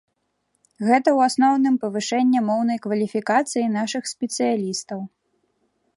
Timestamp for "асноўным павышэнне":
1.31-2.39